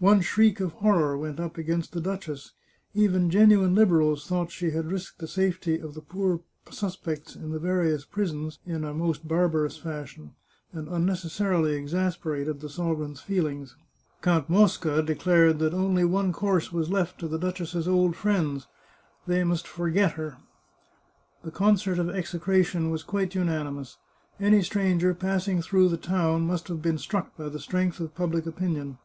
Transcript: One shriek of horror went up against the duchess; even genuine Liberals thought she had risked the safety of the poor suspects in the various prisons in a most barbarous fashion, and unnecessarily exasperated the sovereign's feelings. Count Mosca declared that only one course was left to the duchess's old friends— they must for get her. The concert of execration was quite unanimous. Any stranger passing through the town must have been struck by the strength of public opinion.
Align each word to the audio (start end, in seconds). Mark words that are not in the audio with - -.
One 0.00 0.20
shriek 0.20 0.58
of 0.58 0.72
horror 0.72 1.16
went 1.16 1.38
up 1.38 1.56
against 1.56 1.92
the 1.92 2.00
duchess; 2.00 2.54
even 2.92 3.30
genuine 3.30 3.72
Liberals 3.72 4.26
thought 4.26 4.50
she 4.50 4.72
had 4.72 4.90
risked 4.90 5.20
the 5.20 5.28
safety 5.28 5.78
of 5.78 5.94
the 5.94 6.00
poor 6.00 6.40
suspects 6.72 7.36
in 7.36 7.50
the 7.52 7.60
various 7.60 8.04
prisons 8.04 8.58
in 8.66 8.82
a 8.82 8.92
most 8.92 9.28
barbarous 9.28 9.76
fashion, 9.78 10.34
and 10.72 10.88
unnecessarily 10.88 11.74
exasperated 11.76 12.58
the 12.58 12.68
sovereign's 12.68 13.20
feelings. 13.20 13.76
Count 14.22 14.50
Mosca 14.50 15.00
declared 15.04 15.60
that 15.60 15.72
only 15.72 16.04
one 16.04 16.32
course 16.32 16.72
was 16.72 16.90
left 16.90 17.20
to 17.20 17.28
the 17.28 17.38
duchess's 17.38 17.86
old 17.86 18.16
friends— 18.16 18.66
they 19.28 19.44
must 19.44 19.68
for 19.68 19.88
get 19.88 20.14
her. 20.14 20.38
The 21.44 21.52
concert 21.52 22.00
of 22.00 22.10
execration 22.10 22.90
was 22.90 23.04
quite 23.04 23.36
unanimous. 23.36 23.98
Any 24.40 24.62
stranger 24.62 25.14
passing 25.14 25.62
through 25.62 25.90
the 25.90 25.96
town 25.96 26.44
must 26.44 26.66
have 26.66 26.82
been 26.82 26.98
struck 26.98 27.36
by 27.36 27.48
the 27.48 27.60
strength 27.60 28.00
of 28.00 28.16
public 28.16 28.46
opinion. 28.46 28.98